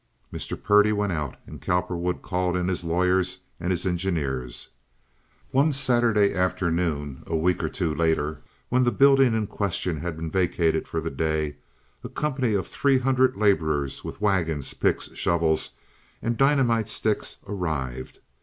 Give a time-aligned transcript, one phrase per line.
[0.33, 0.59] Mr.
[0.59, 4.69] Purdy went out, and Cowperwood called in his lawyers and his engineers.
[5.51, 10.31] One Saturday afternoon, a week or two later, when the building in question had been
[10.31, 11.57] vacated for the day,
[12.03, 15.73] a company of three hundred laborers, with wagons, picks, shovels,
[16.19, 18.17] and dynamite sticks, arrived.